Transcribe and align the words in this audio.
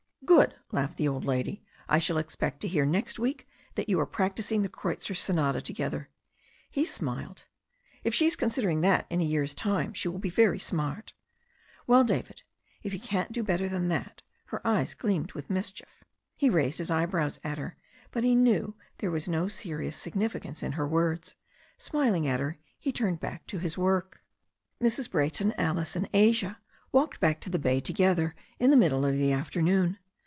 "Good," 0.23 0.55
laughed 0.71 0.95
the 0.97 1.07
old 1.09 1.25
lady. 1.25 1.61
"I 1.89 1.99
shall 1.99 2.17
expect 2.19 2.61
to 2.61 2.67
hear 2.67 2.85
next 2.85 3.19
week 3.19 3.49
that 3.75 3.89
you 3.89 3.99
are 3.99 4.05
practising 4.05 4.61
the 4.61 4.69
Kreutzer 4.69 5.13
Sonata 5.15 5.61
to 5.61 5.73
gether." 5.73 6.07
He 6.69 6.85
smiled. 6.85 7.43
"If 8.05 8.13
she's 8.15 8.37
considering 8.37 8.79
that 8.81 9.07
in 9.09 9.19
a 9.19 9.25
year's 9.25 9.53
time 9.53 9.93
she 9.93 10.07
will 10.07 10.19
be 10.19 10.29
very 10.29 10.59
smart" 10.59 11.11
"Well, 11.85 12.05
David, 12.05 12.43
if 12.81 12.93
you 12.93 12.99
can't 12.99 13.33
do 13.33 13.43
better 13.43 13.67
than 13.67 13.89
that 13.89 14.21
^" 14.45 14.51
Her 14.51 14.65
eyes 14.65 14.93
gleamed 14.93 15.33
with 15.33 15.49
mischief. 15.49 16.03
He 16.37 16.49
raised 16.51 16.77
his 16.77 16.91
eyebrows 16.91 17.41
at 17.43 17.57
her. 17.57 17.75
But 18.11 18.23
he 18.23 18.33
knew 18.35 18.75
there 18.99 19.11
was 19.11 19.27
no 19.27 19.49
serious 19.49 19.97
significance 19.97 20.63
in 20.63 20.73
her 20.73 20.87
words. 20.87 21.35
Smiling 21.77 22.25
at 22.25 22.39
her, 22.39 22.57
he 22.79 22.93
turned 22.93 23.19
back 23.19 23.47
to 23.47 23.57
his 23.57 23.77
work. 23.77 24.21
Mrs. 24.79 25.11
Brayton, 25.11 25.53
Alice 25.57 25.95
and 25.97 26.07
Asia 26.13 26.59
walked 26.93 27.19
back 27.19 27.41
to 27.41 27.49
the 27.49 27.59
bay 27.59 27.81
to 27.81 27.91
gether 27.91 28.33
in 28.59 28.69
the 28.71 28.77
middle 28.77 29.03
of 29.03 29.15
the 29.17 29.33
afternoon. 29.33 29.97